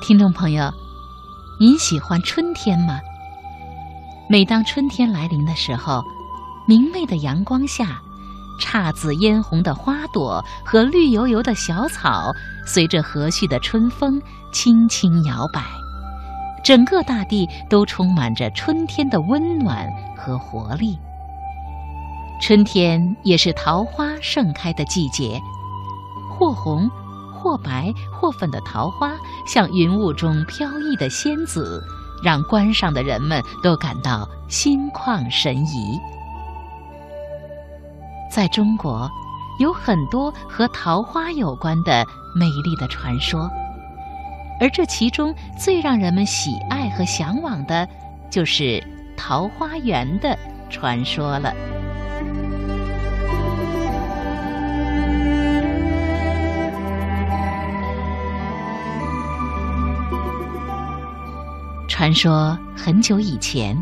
[0.00, 0.72] 听众朋友，
[1.58, 3.00] 您喜欢春天吗？
[4.28, 6.02] 每当春天来临的时候，
[6.66, 8.00] 明媚的阳光下，
[8.60, 12.30] 姹紫嫣红的花朵和绿油油的小草，
[12.66, 14.20] 随着和煦的春风
[14.52, 15.62] 轻轻摇摆，
[16.62, 20.96] 整个大地都充满着春天的温暖和活力。
[22.40, 25.40] 春天也是桃花盛开的季节，
[26.30, 26.88] 或红。
[27.46, 29.12] 或白或粉的桃花，
[29.46, 31.80] 像云雾中飘逸的仙子，
[32.20, 35.96] 让观赏的人们都感到心旷神怡。
[38.32, 39.08] 在中国，
[39.60, 42.04] 有很多和桃花有关的
[42.34, 43.48] 美丽的传说，
[44.60, 47.88] 而这其中最让人们喜爱和向往的，
[48.28, 48.82] 就是
[49.16, 50.36] 桃花源的
[50.68, 51.54] 传说了。
[61.98, 63.74] 传说很久以前，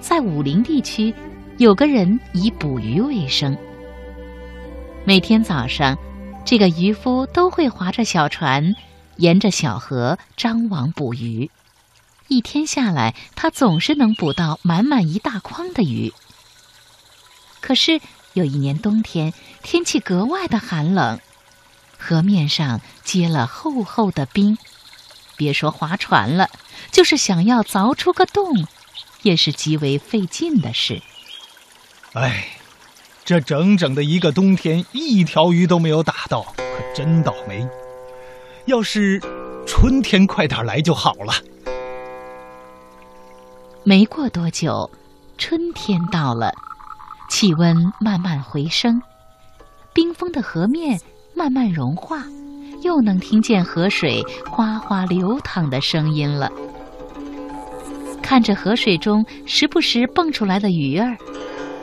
[0.00, 1.12] 在武陵地区，
[1.58, 3.58] 有个人以捕鱼为生。
[5.04, 5.98] 每天早上，
[6.44, 8.76] 这个渔夫都会划着小船，
[9.16, 11.50] 沿着小河张网捕鱼。
[12.28, 16.12] 一天下来，他总是能捕到满满一大筐的鱼。
[17.60, 18.00] 可是
[18.34, 21.18] 有一年冬天，天气格外的寒冷，
[21.98, 24.56] 河面上结了厚厚的冰。
[25.42, 26.48] 别说划船了，
[26.92, 28.64] 就是想要凿出个洞，
[29.22, 31.02] 也是极为费劲的事。
[32.12, 32.46] 哎，
[33.24, 37.68] 这整整的一个冬天，一条鱼都没有打到，可真倒霉。
[38.66, 39.20] 要是
[39.66, 41.34] 春天快点来就好了。
[43.82, 44.88] 没过多久，
[45.36, 46.54] 春天到了，
[47.28, 49.02] 气温慢慢回升，
[49.92, 51.00] 冰封的河面
[51.34, 52.22] 慢慢融化。
[52.82, 56.50] 又能听见河水哗哗流淌的声音了。
[58.22, 61.16] 看着河水中时不时蹦出来的鱼儿，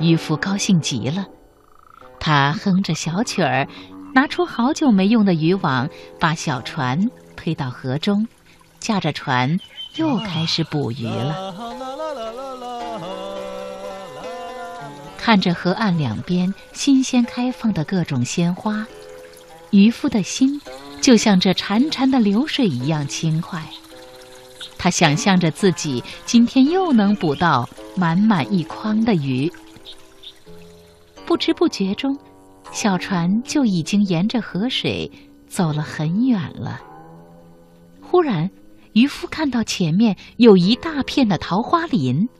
[0.00, 1.26] 渔夫高兴极了。
[2.18, 3.66] 他哼着小曲儿，
[4.14, 5.88] 拿出好久没用的渔网，
[6.18, 8.26] 把小船推到河中，
[8.78, 9.58] 驾着船
[9.96, 11.54] 又开始捕鱼了。
[15.16, 18.86] 看着河岸两边新鲜开放的各种鲜花。
[19.70, 20.60] 渔夫的心
[21.04, 23.62] 就像这潺潺的流水一样轻快，
[24.78, 29.52] 他想象着自己今天又能捕到满满一筐的鱼。
[31.26, 32.18] 不知不觉中，
[32.72, 35.12] 小船就已经沿着河水
[35.46, 36.80] 走了很远了。
[38.00, 38.50] 忽然，
[38.94, 42.30] 渔夫看到前面有一大片的桃花林，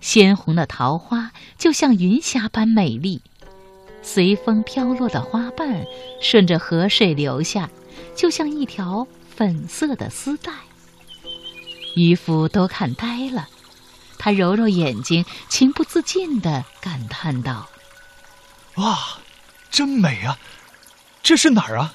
[0.00, 3.22] 鲜红的桃花就像云霞般美丽。
[4.02, 5.84] 随风飘落的花瓣
[6.20, 7.70] 顺着河水流下，
[8.16, 9.06] 就像一条
[9.36, 10.52] 粉色的丝带。
[11.96, 13.48] 渔夫都看呆了，
[14.18, 17.68] 他揉揉眼睛，情不自禁地感叹道
[18.76, 19.18] ：“哇，
[19.70, 20.38] 真美啊！
[21.22, 21.94] 这是哪儿啊？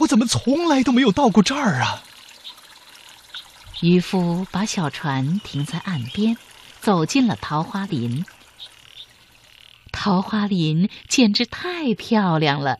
[0.00, 2.02] 我怎么从来都没有到过这儿啊？”
[3.80, 6.36] 渔夫把小船停在岸边，
[6.80, 8.24] 走进了桃花林。
[10.04, 12.78] 桃花林简直太漂亮了，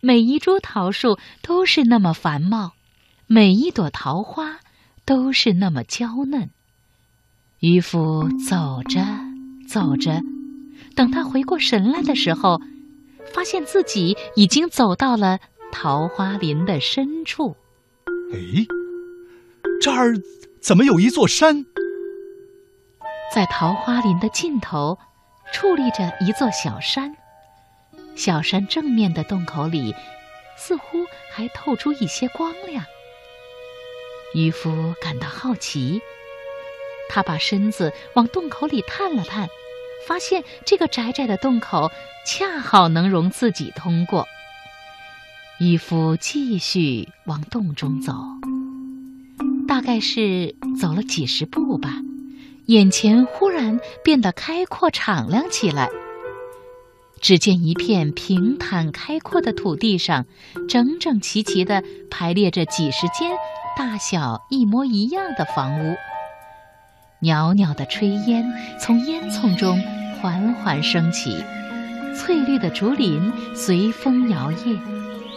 [0.00, 2.74] 每一株桃树都是那么繁茂，
[3.26, 4.60] 每一朵桃花
[5.04, 6.50] 都是那么娇嫩。
[7.58, 9.04] 渔夫走着
[9.66, 10.22] 走着，
[10.94, 12.62] 等他回过神来的时候，
[13.34, 15.40] 发现自己已经走到了
[15.72, 17.56] 桃花林的深处。
[18.32, 18.64] 哎，
[19.80, 20.14] 这儿
[20.60, 21.66] 怎么有一座山？
[23.34, 24.96] 在桃花林的尽头。
[25.52, 27.14] 矗立着一座小山，
[28.16, 29.94] 小山正面的洞口里，
[30.56, 32.84] 似乎还透出一些光亮。
[34.34, 36.00] 渔夫感到好奇，
[37.10, 39.48] 他把身子往洞口里探了探，
[40.08, 41.92] 发现这个窄窄的洞口
[42.24, 44.26] 恰好能容自己通过。
[45.60, 48.14] 渔夫继续往洞中走，
[49.68, 51.90] 大概是走了几十步吧。
[52.66, 55.88] 眼前忽然变得开阔敞亮起来。
[57.20, 60.26] 只见一片平坦开阔的土地上，
[60.68, 63.30] 整整齐齐地排列着几十间
[63.76, 65.94] 大小一模一样的房屋。
[67.20, 68.44] 袅袅的炊烟
[68.80, 69.80] 从烟囱中
[70.20, 71.36] 缓缓升起，
[72.16, 74.76] 翠绿的竹林随风摇曳，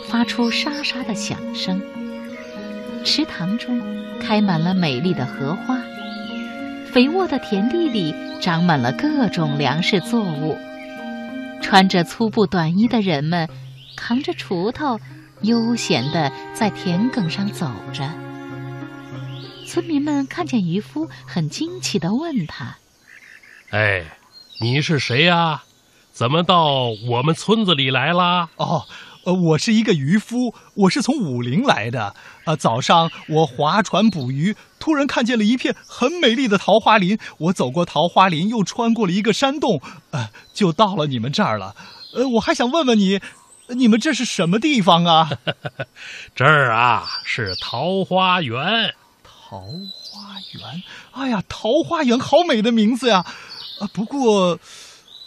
[0.09, 1.79] 发出沙沙的响声。
[3.03, 3.79] 池塘中
[4.19, 5.79] 开满了美丽的荷花。
[6.95, 10.57] 肥沃的田地里长满了各种粮食作物，
[11.61, 13.49] 穿着粗布短衣的人们
[13.97, 14.97] 扛着锄头，
[15.41, 18.09] 悠闲地在田埂上走着。
[19.67, 22.77] 村民们看见渔夫，很惊奇地问他
[23.71, 24.05] ：“哎，
[24.61, 25.63] 你是谁呀？
[26.13, 28.85] 怎么到我们村子里来啦？”哦。
[29.25, 32.15] 呃，我是一个渔夫，我是从武陵来的。
[32.45, 37.17] 呃，早上我划船捕鱼，突然看见了一片很美丽的桃花林。
[37.39, 39.81] 我走过桃花林，又穿过了一个山洞，
[40.11, 41.75] 呃，就到了你们这儿了。
[42.13, 43.19] 呃，我还想问问你，
[43.69, 45.31] 你们这是什么地方啊？
[46.35, 48.93] 这儿啊，是桃花源。
[49.23, 50.83] 桃花源，
[51.13, 53.25] 哎呀，桃花源，好美的名字呀！
[53.79, 54.59] 啊，不过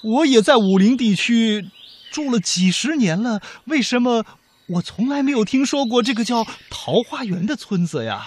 [0.03, 1.69] 我也在武陵地区。
[2.10, 4.25] 住了几十年了，为什么
[4.66, 8.26] 我从来没有听说过这个叫桃花源的村子呀？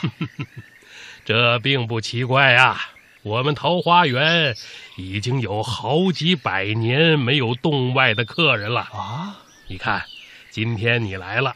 [1.24, 2.80] 这并不奇怪呀，
[3.22, 4.56] 我们桃花源
[4.98, 9.38] 已经有好几百年没有洞外的客人了啊！
[9.68, 10.04] 你看，
[10.50, 11.54] 今天你来了，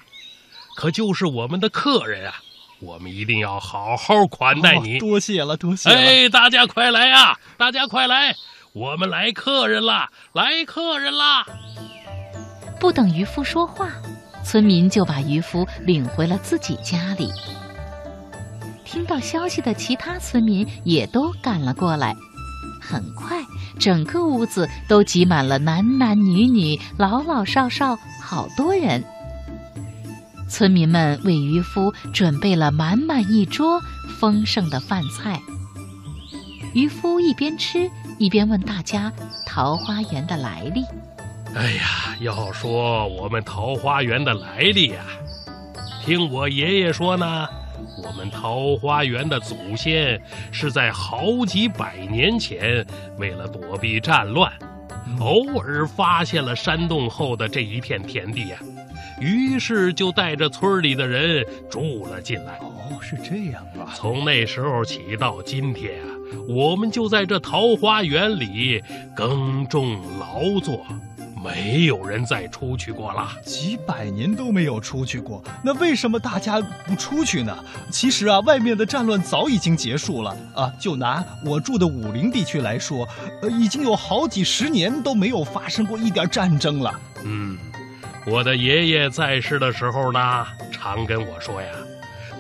[0.76, 2.36] 可就是我们的客人啊，
[2.80, 5.00] 我们一定要好好款待你。
[5.00, 5.96] 多谢了，多谢了！
[5.96, 7.40] 哎，大家快来呀！
[7.58, 8.36] 大家快来，
[8.74, 11.46] 我们来客人了，来客人啦！
[12.86, 13.90] 不等渔夫说话，
[14.44, 17.32] 村民就把渔夫领回了自己家里。
[18.84, 22.16] 听到消息的其他村民也都赶了过来。
[22.80, 23.44] 很快，
[23.80, 29.04] 整个屋子都挤满了男男女女、老老少少，好多人。
[30.48, 33.82] 村民们为渔夫准备了满满一桌
[34.20, 35.42] 丰盛的饭菜。
[36.76, 37.90] 渔夫一边吃
[38.20, 39.12] 一边问大家
[39.48, 40.86] 桃花源的来历。
[41.56, 45.06] 哎呀，要说我们桃花源的来历呀，
[46.04, 47.48] 听我爷爷说呢，
[48.04, 50.22] 我们桃花源的祖先
[50.52, 52.86] 是在好几百年前，
[53.18, 54.52] 为了躲避战乱，
[55.22, 58.58] 偶尔发现了山洞后的这一片田地呀，
[59.22, 62.58] 于是就带着村里的人住了进来。
[62.58, 63.96] 哦，是这样啊。
[63.96, 66.12] 从那时候起到今天啊，
[66.50, 68.84] 我们就在这桃花源里
[69.16, 70.86] 耕种劳作。
[71.46, 75.44] 没有人再出去过了，几百年都没有出去过。
[75.64, 77.56] 那为什么大家不出去呢？
[77.92, 80.74] 其实啊，外面的战乱早已经结束了啊。
[80.80, 83.08] 就拿我住的武陵地区来说，
[83.44, 87.00] 呃，已经有好几十年都没有发生过一点战争了。
[87.24, 87.58] 嗯，
[88.26, 91.68] 我的爷爷在世的时候呢，常跟我说呀。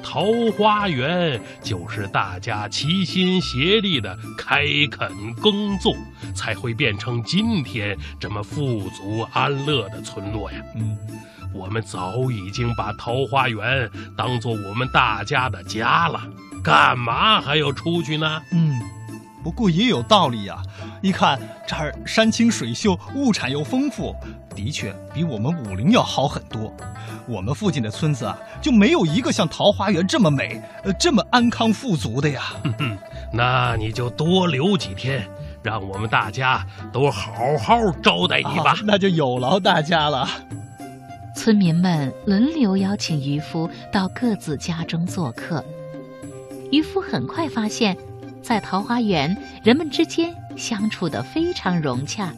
[0.05, 0.23] 桃
[0.55, 5.11] 花源就是大家齐心协力的开垦
[5.41, 5.95] 耕作，
[6.35, 10.59] 才会变成今天这么富足安乐的村落呀。
[10.75, 10.95] 嗯，
[11.51, 16.21] 我们早已经把桃花源当做我们大家的家了，
[16.63, 18.39] 干嘛还要出去呢？
[18.51, 18.79] 嗯，
[19.45, 20.59] 不过也有道理呀。
[21.03, 24.15] 一看这儿山清水秀，物产又丰富，
[24.55, 26.73] 的确比我们武陵要好很多。
[27.27, 32.41] 我们附近的村子啊，就没有一个像桃花源这么美，呃，这么安康富足的呀。
[32.63, 32.97] 哼哼
[33.31, 35.27] 那你就多留几天，
[35.61, 38.75] 让我们大家都好好招待你吧。
[38.83, 40.27] 那就有劳大家了。
[41.35, 45.63] 村民们轮流邀请渔夫到各自家中做客。
[46.71, 47.95] 渔夫很快发现，
[48.45, 52.31] 在桃花源，人们之间相处得非常融洽。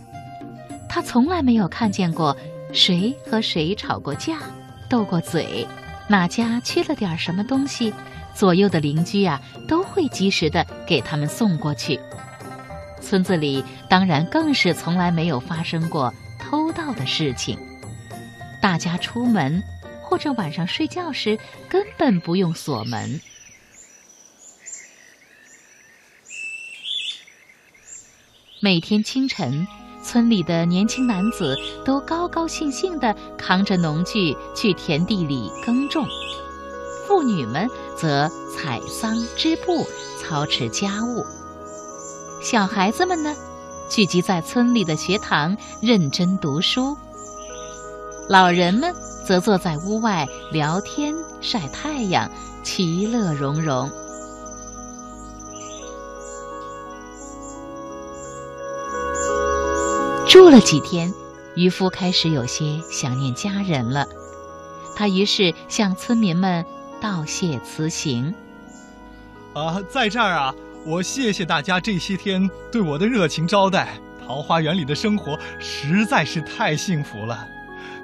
[0.88, 2.36] 他从来没有看见过
[2.71, 4.38] 谁和谁吵过架。
[4.88, 5.68] 斗过嘴，
[6.07, 7.94] 哪家缺了点什么东西，
[8.33, 12.00] 左右的邻居啊都会及时的给他们送过去。
[13.01, 17.60] 村子里当然更是从来没有发生过偷盗的事情。
[18.62, 19.62] 大家出门
[20.01, 23.20] 或者晚上睡觉时根本不用锁门。
[28.59, 29.67] 每天清晨。
[30.03, 36.07] 村里的年轻男子都高高兴兴地扛着农具去田地里耕种，
[37.05, 39.85] 妇女们则采桑织布、
[40.17, 41.25] 操持家务。
[42.41, 43.35] 小孩子们呢，
[43.89, 46.95] 聚集在村里的学堂认真读书。
[48.29, 48.95] 老人们
[49.25, 52.31] 则坐在屋外聊天、晒太阳，
[52.63, 53.91] 其乐融融。
[60.38, 61.12] 住了几天，
[61.56, 64.06] 渔夫开始有些想念家人了。
[64.96, 66.63] 他于是向村民们
[67.01, 68.36] 道谢辞行。
[69.56, 70.53] 啊，在这儿啊，
[70.86, 74.00] 我谢谢大家这些天对我的热情招待。
[74.27, 77.44] 桃花源里的生活实在是太幸福了。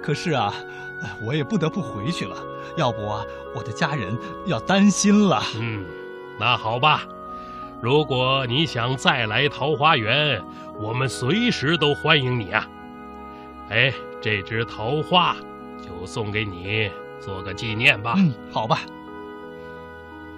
[0.01, 0.51] 可是啊，
[1.23, 2.35] 我也不得不回去了，
[2.77, 3.23] 要不啊，
[3.55, 5.43] 我的家人要担心了。
[5.57, 5.85] 嗯，
[6.39, 7.03] 那好吧。
[7.83, 10.41] 如果你想再来桃花源，
[10.79, 12.65] 我们随时都欢迎你啊！
[13.69, 15.35] 哎，这枝桃花
[15.85, 18.13] 就送给你，做个纪念吧。
[18.15, 18.79] 嗯，好吧。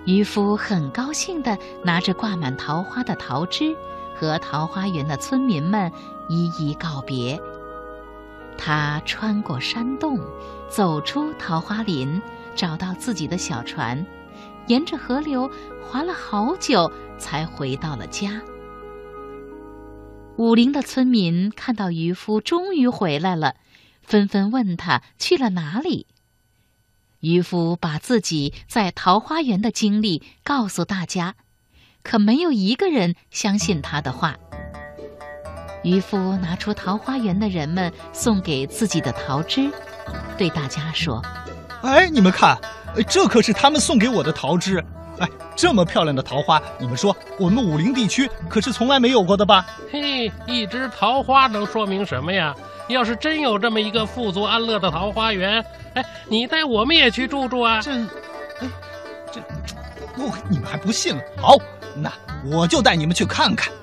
[0.07, 3.75] 渔夫很高兴地拿着挂满桃花的桃枝，
[4.15, 5.91] 和桃花源的村民们
[6.27, 7.39] 一一告别。
[8.57, 10.19] 他穿过山洞，
[10.67, 12.19] 走出桃花林，
[12.55, 14.03] 找到自己的小船，
[14.67, 15.49] 沿着河流
[15.83, 18.41] 划了好久，才回到了家。
[20.37, 23.55] 武陵的村民看到渔夫终于回来了，
[24.01, 26.07] 纷纷问他去了哪里。
[27.21, 31.35] 渔夫把自己在桃花源的经历告诉大家，
[32.03, 34.37] 可没有一个人相信他的话。
[35.83, 39.71] 渔夫拿出桃花源的人们送给自己的桃枝，
[40.37, 41.21] 对大家说
[41.81, 42.59] ：“哎，你们看，
[43.03, 44.83] 这可是他们送给我的桃枝。
[45.17, 49.65] 哎，这么漂亮的桃花，你们说我们武陵地区可是从来没有过的吧？
[49.89, 52.53] 嘿，一枝桃花能说明什么呀？
[52.89, 57.79] 要是真有这么一个富足安乐的桃花源，哎，你带我们也去住住啊？
[57.81, 58.69] 这，哎，
[59.31, 59.41] 这，
[60.17, 61.21] 我你们还不信了？
[61.41, 61.55] 好，
[61.95, 62.11] 那
[62.45, 63.73] 我就带你们去看看。”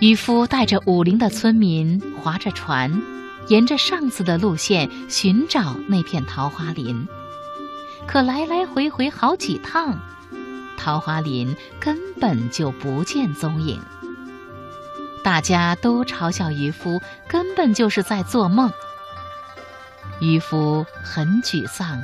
[0.00, 3.00] 渔夫带着武陵的村民划着船，
[3.48, 7.06] 沿着上次的路线寻找那片桃花林。
[8.08, 10.00] 可来来回回好几趟，
[10.78, 13.78] 桃花林根本就不见踪影。
[15.22, 18.72] 大家都嘲笑渔夫根本就是在做梦。
[20.20, 22.00] 渔夫很沮丧，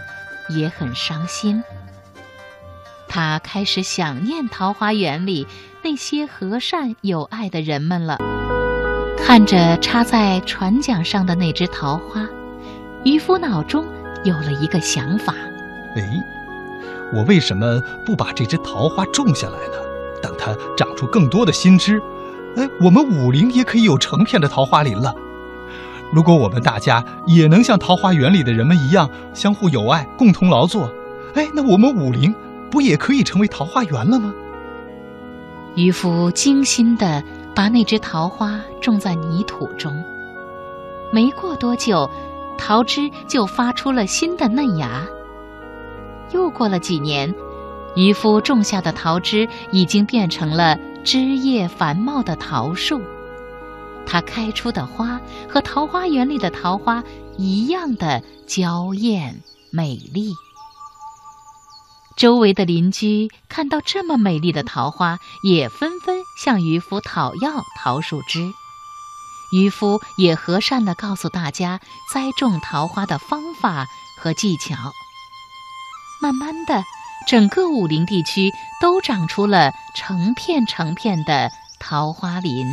[0.50, 1.64] 也很伤心。
[3.08, 5.46] 他开始想念桃花源里
[5.82, 8.18] 那些和善有爱的人们了。
[9.16, 12.28] 看着插在船桨上的那枝桃花，
[13.04, 13.86] 渔夫脑中
[14.22, 15.34] 有了一个想法：
[15.96, 16.22] 哎，
[17.12, 19.74] 我为什么不把这枝桃花种下来呢？
[20.22, 22.00] 等它长出更多的新枝，
[22.56, 25.14] 哎，我们武陵也可以有成片的桃花林了。
[26.12, 30.90] 如果我们大家也能像桃花源里的人们一样相互友爱、共同劳作，
[31.34, 32.34] 哎，那我们武陵……
[32.70, 34.34] 不也可以成为桃花源了吗？
[35.76, 37.22] 渔夫精心地
[37.54, 39.92] 把那只桃花种在泥土中，
[41.12, 42.10] 没过多久，
[42.58, 45.06] 桃枝就发出了新的嫩芽。
[46.34, 47.32] 又过了几年，
[47.94, 53.00] 渔夫种下的桃枝已经变成了枝叶繁茂的桃树，
[54.04, 57.04] 它开出的花和桃花源里的桃花
[57.38, 60.32] 一样的娇艳美丽。
[62.16, 68.52] 周围的邻居看到这么美丽的桃花，也纷纷向渔夫讨要桃树枝。
[69.52, 71.78] 渔夫也和善地告诉大家
[72.12, 73.86] 栽种桃花的方法
[74.20, 74.74] 和技巧。
[76.20, 76.82] 慢慢的，
[77.26, 82.66] 整个武陵地区都长出了成片成片的桃花林。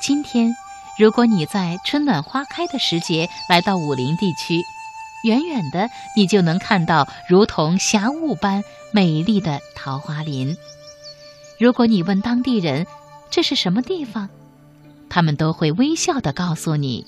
[0.00, 0.54] 今天。
[0.98, 4.62] 如果你在春暖花开的时节来到武陵地区，
[5.24, 8.62] 远远的你就能看到如同霞雾般
[8.92, 10.54] 美丽的桃花林。
[11.58, 12.86] 如果你问当地人
[13.30, 14.28] 这是什么地方，
[15.08, 17.06] 他们都会微笑的告诉你，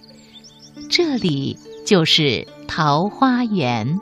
[0.97, 3.99] 这里就是桃花源。